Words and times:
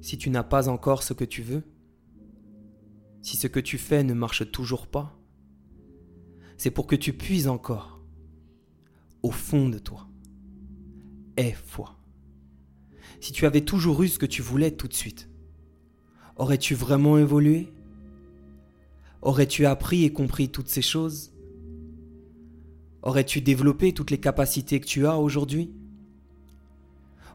Si 0.00 0.16
tu 0.16 0.30
n'as 0.30 0.44
pas 0.44 0.68
encore 0.68 1.02
ce 1.02 1.12
que 1.12 1.24
tu 1.24 1.42
veux, 1.42 1.62
si 3.22 3.36
ce 3.36 3.46
que 3.46 3.60
tu 3.60 3.78
fais 3.78 4.04
ne 4.04 4.14
marche 4.14 4.50
toujours 4.50 4.86
pas, 4.86 5.18
c'est 6.56 6.70
pour 6.70 6.86
que 6.86 6.96
tu 6.96 7.12
puisses 7.12 7.46
encore, 7.46 8.00
au 9.22 9.30
fond 9.30 9.68
de 9.68 9.78
toi, 9.78 10.08
aie 11.36 11.52
foi. 11.52 11.96
Si 13.20 13.32
tu 13.32 13.46
avais 13.46 13.62
toujours 13.62 14.02
eu 14.02 14.08
ce 14.08 14.18
que 14.18 14.26
tu 14.26 14.42
voulais 14.42 14.70
tout 14.70 14.88
de 14.88 14.94
suite, 14.94 15.28
aurais-tu 16.36 16.74
vraiment 16.74 17.18
évolué? 17.18 17.72
Aurais-tu 19.22 19.66
appris 19.66 20.04
et 20.04 20.12
compris 20.12 20.48
toutes 20.48 20.68
ces 20.68 20.82
choses? 20.82 21.32
Aurais-tu 23.02 23.40
développé 23.40 23.92
toutes 23.92 24.10
les 24.10 24.20
capacités 24.20 24.80
que 24.80 24.86
tu 24.86 25.06
as 25.06 25.16
aujourd'hui? 25.16 25.72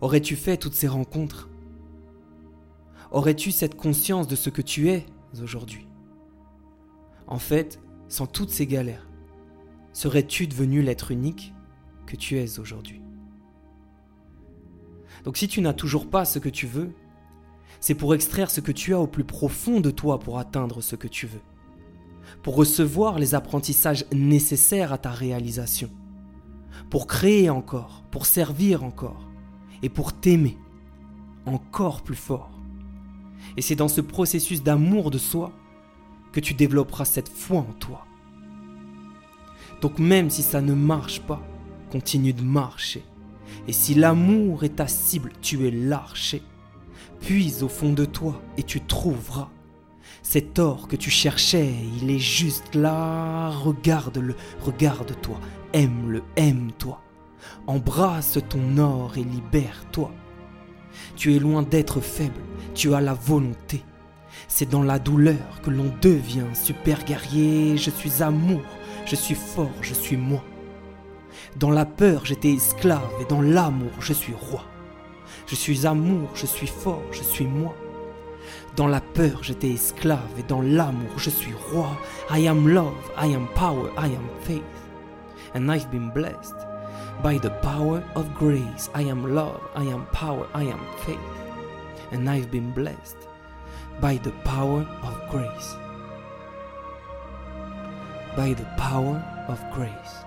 Aurais-tu 0.00 0.36
fait 0.36 0.56
toutes 0.56 0.74
ces 0.74 0.88
rencontres? 0.88 1.48
Aurais-tu 3.12 3.52
cette 3.52 3.76
conscience 3.76 4.26
de 4.26 4.34
ce 4.34 4.50
que 4.50 4.62
tu 4.62 4.88
es 4.90 5.06
aujourd'hui? 5.40 5.86
En 7.26 7.38
fait, 7.38 7.80
sans 8.08 8.26
toutes 8.26 8.50
ces 8.50 8.66
galères, 8.66 9.08
serais-tu 9.92 10.46
devenu 10.46 10.82
l'être 10.82 11.10
unique 11.10 11.54
que 12.06 12.16
tu 12.16 12.38
es 12.38 12.58
aujourd'hui? 12.58 13.00
Donc 15.24 15.36
si 15.36 15.46
tu 15.46 15.60
n'as 15.60 15.74
toujours 15.74 16.10
pas 16.10 16.24
ce 16.24 16.38
que 16.40 16.48
tu 16.48 16.66
veux, 16.66 16.92
c'est 17.80 17.94
pour 17.94 18.14
extraire 18.14 18.50
ce 18.50 18.60
que 18.60 18.72
tu 18.72 18.94
as 18.94 18.98
au 18.98 19.06
plus 19.06 19.24
profond 19.24 19.80
de 19.80 19.90
toi 19.90 20.18
pour 20.18 20.38
atteindre 20.38 20.80
ce 20.80 20.96
que 20.96 21.08
tu 21.08 21.26
veux 21.26 21.40
pour 22.42 22.56
recevoir 22.56 23.18
les 23.18 23.34
apprentissages 23.34 24.04
nécessaires 24.12 24.92
à 24.92 24.98
ta 24.98 25.10
réalisation, 25.10 25.90
pour 26.90 27.06
créer 27.06 27.50
encore, 27.50 28.04
pour 28.10 28.26
servir 28.26 28.84
encore, 28.84 29.28
et 29.82 29.88
pour 29.88 30.12
t'aimer 30.12 30.56
encore 31.46 32.02
plus 32.02 32.16
fort. 32.16 32.61
Et 33.56 33.62
c'est 33.62 33.74
dans 33.74 33.88
ce 33.88 34.00
processus 34.00 34.62
d'amour 34.62 35.10
de 35.10 35.18
soi 35.18 35.52
que 36.32 36.40
tu 36.40 36.54
développeras 36.54 37.04
cette 37.04 37.28
foi 37.28 37.58
en 37.58 37.72
toi. 37.78 38.06
Donc 39.80 39.98
même 39.98 40.30
si 40.30 40.42
ça 40.42 40.60
ne 40.60 40.74
marche 40.74 41.20
pas, 41.20 41.42
continue 41.90 42.32
de 42.32 42.42
marcher. 42.42 43.04
Et 43.68 43.72
si 43.72 43.94
l'amour 43.94 44.64
est 44.64 44.76
ta 44.76 44.86
cible, 44.86 45.32
tu 45.42 45.66
es 45.66 45.70
l'archer. 45.70 46.42
Puise 47.20 47.62
au 47.62 47.68
fond 47.68 47.92
de 47.92 48.04
toi 48.04 48.40
et 48.56 48.62
tu 48.62 48.80
trouveras 48.80 49.50
cet 50.22 50.60
or 50.60 50.86
que 50.86 50.96
tu 50.96 51.10
cherchais, 51.10 51.74
il 52.00 52.10
est 52.10 52.18
juste 52.18 52.74
là. 52.74 53.50
Regarde-le, 53.50 54.36
regarde-toi. 54.60 55.38
Aime-le, 55.72 56.22
aime-toi. 56.36 57.00
Embrasse 57.66 58.38
ton 58.48 58.78
or 58.78 59.12
et 59.16 59.24
libère-toi. 59.24 60.12
Tu 61.16 61.34
es 61.34 61.38
loin 61.38 61.62
d'être 61.62 62.00
faible, 62.00 62.40
tu 62.74 62.94
as 62.94 63.00
la 63.00 63.14
volonté. 63.14 63.82
C'est 64.48 64.68
dans 64.68 64.82
la 64.82 64.98
douleur 64.98 65.60
que 65.62 65.70
l'on 65.70 65.92
devient 66.00 66.46
super 66.54 67.04
guerrier. 67.04 67.76
Je 67.76 67.90
suis 67.90 68.22
amour, 68.22 68.62
je 69.04 69.16
suis 69.16 69.34
fort, 69.34 69.70
je 69.80 69.94
suis 69.94 70.16
moi. 70.16 70.42
Dans 71.56 71.70
la 71.70 71.84
peur, 71.84 72.24
j'étais 72.24 72.52
esclave 72.52 73.10
et 73.20 73.24
dans 73.24 73.42
l'amour, 73.42 73.90
je 74.00 74.12
suis 74.12 74.34
roi. 74.34 74.64
Je 75.46 75.54
suis 75.54 75.86
amour, 75.86 76.28
je 76.34 76.46
suis 76.46 76.66
fort, 76.66 77.02
je 77.10 77.22
suis 77.22 77.46
moi. 77.46 77.74
Dans 78.76 78.86
la 78.86 79.00
peur, 79.00 79.42
j'étais 79.42 79.70
esclave 79.70 80.30
et 80.38 80.42
dans 80.42 80.62
l'amour, 80.62 81.18
je 81.18 81.30
suis 81.30 81.54
roi. 81.72 81.88
I 82.30 82.46
am 82.48 82.68
love, 82.68 82.94
I 83.18 83.34
am 83.34 83.46
power, 83.54 83.90
I 83.98 84.06
am 84.06 84.28
faith. 84.42 84.62
And 85.54 85.70
I've 85.70 85.90
been 85.90 86.10
blessed 86.10 86.56
by 87.22 87.38
the 87.38 87.50
power 87.62 88.02
of 88.14 88.32
grace. 88.34 88.90
I 88.94 89.02
am 89.02 89.34
love, 89.34 89.60
I 89.76 89.84
am 89.84 90.06
power, 90.12 90.46
I 90.54 90.64
am 90.64 90.80
faith. 91.04 91.41
And 92.12 92.28
I've 92.28 92.50
been 92.50 92.72
blessed 92.72 93.16
by 94.00 94.18
the 94.18 94.32
power 94.44 94.86
of 95.02 95.30
grace. 95.30 95.76
By 98.36 98.54
the 98.54 98.66
power 98.76 99.22
of 99.48 99.58
grace. 99.72 100.26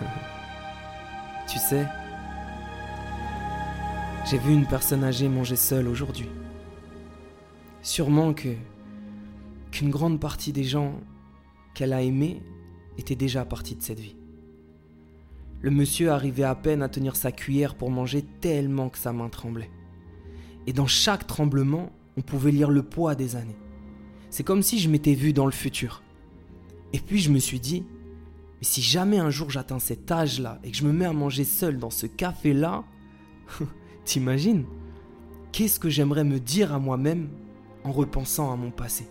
tu 1.48 1.58
sais, 1.58 1.86
j'ai 4.30 4.38
vu 4.38 4.52
une 4.52 4.66
personne 4.66 5.04
âgée 5.04 5.28
manger 5.28 5.56
seule 5.56 5.88
aujourd'hui. 5.88 6.28
Sûrement 7.82 8.34
que 8.34 8.54
qu'une 9.70 9.90
grande 9.90 10.20
partie 10.20 10.52
des 10.52 10.64
gens 10.64 11.00
qu'elle 11.74 11.94
a 11.94 12.02
aimés 12.02 12.42
étaient 12.98 13.16
déjà 13.16 13.44
partis 13.46 13.76
de 13.76 13.82
cette 13.82 14.00
vie. 14.00 14.17
Le 15.60 15.70
monsieur 15.70 16.10
arrivait 16.10 16.44
à 16.44 16.54
peine 16.54 16.82
à 16.82 16.88
tenir 16.88 17.16
sa 17.16 17.32
cuillère 17.32 17.74
pour 17.74 17.90
manger 17.90 18.22
tellement 18.40 18.88
que 18.88 18.98
sa 18.98 19.12
main 19.12 19.28
tremblait. 19.28 19.70
Et 20.66 20.72
dans 20.72 20.86
chaque 20.86 21.26
tremblement, 21.26 21.90
on 22.16 22.22
pouvait 22.22 22.52
lire 22.52 22.70
le 22.70 22.82
poids 22.82 23.14
des 23.14 23.36
années. 23.36 23.58
C'est 24.30 24.44
comme 24.44 24.62
si 24.62 24.78
je 24.78 24.88
m'étais 24.88 25.14
vu 25.14 25.32
dans 25.32 25.46
le 25.46 25.52
futur. 25.52 26.02
Et 26.92 27.00
puis 27.00 27.18
je 27.18 27.30
me 27.30 27.38
suis 27.38 27.60
dit, 27.60 27.84
mais 28.60 28.64
si 28.66 28.82
jamais 28.82 29.18
un 29.18 29.30
jour 29.30 29.50
j'atteins 29.50 29.78
cet 29.78 30.10
âge-là 30.10 30.58
et 30.64 30.70
que 30.70 30.76
je 30.76 30.84
me 30.84 30.92
mets 30.92 31.04
à 31.04 31.12
manger 31.12 31.44
seul 31.44 31.78
dans 31.78 31.90
ce 31.90 32.06
café-là, 32.06 32.84
T'imagines? 34.04 34.64
Qu'est-ce 35.52 35.80
que 35.80 35.88
j'aimerais 35.88 36.24
me 36.24 36.38
dire 36.38 36.72
à 36.72 36.78
moi-même 36.78 37.28
en 37.84 37.92
repensant 37.92 38.52
à 38.52 38.56
mon 38.56 38.70
passé? 38.70 39.06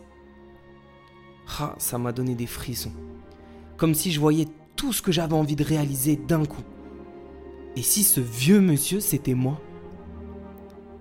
Ah, 1.60 1.76
ça 1.78 1.98
m'a 1.98 2.12
donné 2.12 2.36
des 2.36 2.48
frissons. 2.48 2.92
Comme 3.78 3.94
si 3.94 4.12
je 4.12 4.20
voyais 4.20 4.48
tout 4.78 4.94
ce 4.94 5.02
que 5.02 5.12
j'avais 5.12 5.34
envie 5.34 5.58
de 5.58 5.64
réaliser 5.64 6.16
d'un 6.16 6.46
coup. 6.46 6.64
Et 7.76 7.82
si 7.82 8.04
ce 8.04 8.22
vieux 8.22 8.62
monsieur, 8.62 9.02
c'était 9.02 9.34
moi? 9.34 9.60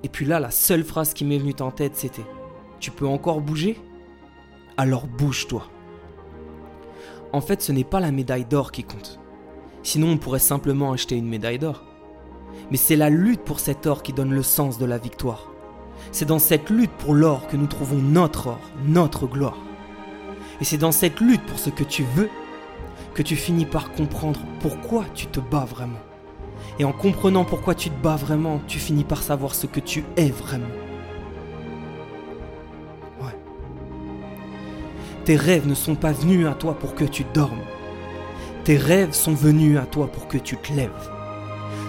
Et 0.02 0.08
puis 0.08 0.24
là, 0.26 0.40
la 0.40 0.50
seule 0.50 0.82
phrase 0.82 1.14
qui 1.14 1.24
m'est 1.24 1.38
venue 1.38 1.54
en 1.60 1.70
tête, 1.70 1.94
c'était 1.94 2.26
Tu 2.80 2.90
peux 2.90 3.06
encore 3.06 3.40
bouger 3.40 3.78
Alors 4.76 5.06
bouge-toi. 5.06 5.68
En 7.32 7.40
fait, 7.40 7.62
ce 7.62 7.70
n'est 7.70 7.84
pas 7.84 8.00
la 8.00 8.10
médaille 8.10 8.44
d'or 8.44 8.72
qui 8.72 8.82
compte. 8.82 9.20
Sinon, 9.84 10.08
on 10.08 10.18
pourrait 10.18 10.40
simplement 10.40 10.92
acheter 10.92 11.16
une 11.16 11.28
médaille 11.28 11.60
d'or 11.60 11.86
mais 12.70 12.76
c'est 12.76 12.96
la 12.96 13.10
lutte 13.10 13.42
pour 13.42 13.60
cet 13.60 13.86
or 13.86 14.02
qui 14.02 14.12
donne 14.12 14.32
le 14.32 14.42
sens 14.42 14.78
de 14.78 14.86
la 14.86 14.98
victoire. 14.98 15.50
C'est 16.12 16.24
dans 16.24 16.38
cette 16.38 16.70
lutte 16.70 16.92
pour 16.92 17.14
l'or 17.14 17.46
que 17.46 17.56
nous 17.56 17.66
trouvons 17.66 17.98
notre 17.98 18.48
or, 18.48 18.60
notre 18.86 19.26
gloire. 19.26 19.58
Et 20.60 20.64
c'est 20.64 20.78
dans 20.78 20.92
cette 20.92 21.20
lutte 21.20 21.44
pour 21.46 21.58
ce 21.58 21.70
que 21.70 21.84
tu 21.84 22.04
veux 22.14 22.30
que 23.16 23.22
tu 23.22 23.34
finis 23.34 23.64
par 23.64 23.92
comprendre 23.92 24.40
pourquoi 24.60 25.06
tu 25.14 25.26
te 25.26 25.40
bats 25.40 25.64
vraiment. 25.64 25.98
Et 26.78 26.84
en 26.84 26.92
comprenant 26.92 27.44
pourquoi 27.44 27.74
tu 27.74 27.88
te 27.88 28.02
bats 28.02 28.16
vraiment, 28.16 28.60
tu 28.66 28.78
finis 28.78 29.04
par 29.04 29.22
savoir 29.22 29.54
ce 29.54 29.66
que 29.66 29.80
tu 29.80 30.04
es 30.18 30.28
vraiment. 30.28 30.66
Ouais. 33.22 33.34
Tes 35.24 35.36
rêves 35.36 35.66
ne 35.66 35.74
sont 35.74 35.94
pas 35.94 36.12
venus 36.12 36.46
à 36.46 36.52
toi 36.52 36.74
pour 36.78 36.94
que 36.94 37.04
tu 37.04 37.24
dormes. 37.32 37.64
Tes 38.64 38.76
rêves 38.76 39.14
sont 39.14 39.32
venus 39.32 39.78
à 39.78 39.86
toi 39.86 40.08
pour 40.08 40.28
que 40.28 40.36
tu 40.36 40.58
te 40.58 40.74
lèves 40.74 41.10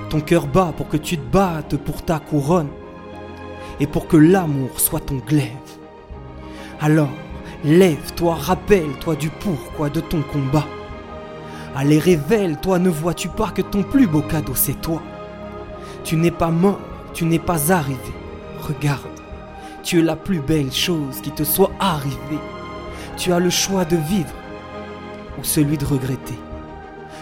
ton 0.09 0.21
cœur 0.21 0.47
bat 0.47 0.73
pour 0.77 0.87
que 0.87 0.95
tu 0.95 1.17
te 1.17 1.31
battes 1.33 1.75
pour 1.75 2.01
ta 2.01 2.19
couronne 2.19 2.69
et 3.81 3.87
pour 3.87 4.07
que 4.07 4.15
l'amour 4.15 4.79
soit 4.79 5.01
ton 5.01 5.17
glaive. 5.17 5.51
Alors, 6.79 7.11
lève-toi, 7.65 8.35
rappelle-toi 8.35 9.15
du 9.17 9.29
pourquoi 9.29 9.89
de 9.89 9.99
ton 9.99 10.21
combat. 10.21 10.65
Allez, 11.79 11.99
révèle-toi, 11.99 12.79
ne 12.79 12.89
vois-tu 12.89 13.29
pas 13.29 13.51
que 13.51 13.61
ton 13.61 13.83
plus 13.83 14.07
beau 14.07 14.21
cadeau 14.21 14.55
c'est 14.55 14.81
toi? 14.81 14.99
Tu 16.03 16.15
n'es 16.15 16.31
pas 16.31 16.49
mort, 16.49 16.79
tu 17.13 17.23
n'es 17.23 17.37
pas 17.37 17.71
arrivé. 17.71 18.13
Regarde, 18.61 19.05
tu 19.83 19.99
es 19.99 20.01
la 20.01 20.15
plus 20.15 20.39
belle 20.39 20.71
chose 20.71 21.21
qui 21.21 21.29
te 21.29 21.43
soit 21.43 21.69
arrivée. 21.79 22.41
Tu 23.15 23.31
as 23.31 23.37
le 23.37 23.51
choix 23.51 23.85
de 23.85 23.95
vivre 23.95 24.33
ou 25.39 25.43
celui 25.43 25.77
de 25.77 25.85
regretter. 25.85 26.39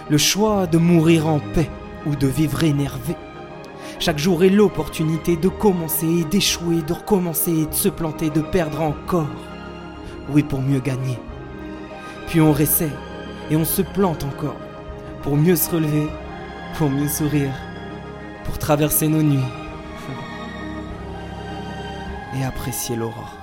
Le 0.10 0.18
choix 0.18 0.68
de 0.68 0.78
mourir 0.78 1.28
en 1.28 1.40
paix 1.54 1.70
ou 2.06 2.16
de 2.16 2.28
vivre 2.28 2.64
énervé. 2.64 3.18
Chaque 4.00 4.20
jour 4.20 4.42
est 4.46 4.50
l'opportunité 4.50 5.36
de 5.36 5.50
commencer 5.50 6.08
et 6.08 6.24
d'échouer, 6.24 6.82
de 6.82 6.94
recommencer 6.94 7.52
et 7.52 7.66
de 7.66 7.74
se 7.74 7.90
planter, 7.90 8.30
de 8.30 8.40
perdre 8.40 8.84
encore. 8.84 9.28
Oui, 10.30 10.44
pour 10.44 10.62
mieux 10.62 10.80
gagner. 10.80 11.20
Puis 12.28 12.40
on 12.40 12.54
réessaie 12.54 12.92
et 13.50 13.56
on 13.56 13.66
se 13.66 13.82
plante 13.82 14.24
encore 14.24 14.58
pour 15.22 15.38
mieux 15.38 15.56
se 15.56 15.70
relever, 15.70 16.08
pour 16.78 16.90
mieux 16.90 17.08
sourire, 17.08 17.54
pour 18.44 18.58
traverser 18.58 19.08
nos 19.08 19.24
nuits 19.24 19.40
et 22.36 22.44
apprécier 22.44 22.96
l'aurore. 22.96 23.38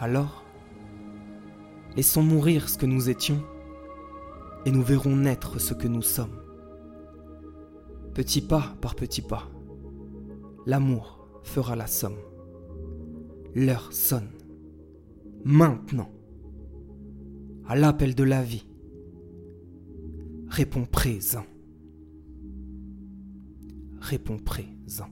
Alors, 0.00 0.44
laissons 1.96 2.22
mourir 2.22 2.68
ce 2.68 2.78
que 2.78 2.86
nous 2.86 3.08
étions 3.08 3.42
et 4.64 4.70
nous 4.70 4.82
verrons 4.82 5.16
naître 5.16 5.60
ce 5.60 5.74
que 5.74 5.88
nous 5.88 6.02
sommes. 6.02 6.40
Petit 8.14 8.42
pas 8.42 8.74
par 8.80 8.94
petit 8.94 9.22
pas, 9.22 9.48
l'amour 10.66 11.26
fera 11.42 11.76
la 11.76 11.86
somme. 11.86 12.18
L'heure 13.54 13.92
sonne. 13.92 14.30
Maintenant. 15.44 16.10
À 17.72 17.74
l'appel 17.74 18.14
de 18.14 18.22
la 18.22 18.42
vie. 18.42 18.66
Réponds 20.48 20.84
présent. 20.84 21.46
réponds 23.98 24.36
présent. 24.36 25.08